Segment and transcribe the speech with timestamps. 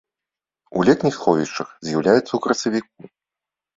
[0.77, 3.01] У летніх сховішчах з'яўляецца ў красавіку.